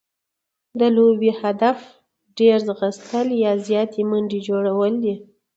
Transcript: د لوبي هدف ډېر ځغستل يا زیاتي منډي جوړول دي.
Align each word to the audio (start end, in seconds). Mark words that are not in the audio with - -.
د 0.79 0.81
لوبي 0.95 1.31
هدف 1.41 1.77
ډېر 2.37 2.57
ځغستل 2.67 3.27
يا 3.43 3.51
زیاتي 3.67 4.01
منډي 4.09 4.39
جوړول 4.47 4.93
دي. 5.03 5.15